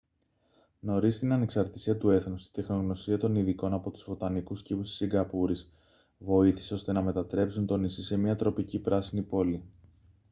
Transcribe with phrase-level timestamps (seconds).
[0.79, 5.69] νωρίς στην ανεξαρτησία του έθνους η τεχνογνωσία των ειδικών από τους βοτανικούς κήπους της σιγκαπούρης
[6.17, 9.63] βοήθησε ώστε να μετατρέψουν το νησί σε μια τροπική πράσινη πόλη